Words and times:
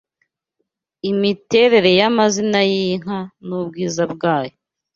Imiterere 1.11 1.91
y’amazina 1.99 2.59
y’inka 2.71 3.19
n’ubwiza 3.45 4.03
bwayo 4.13 4.53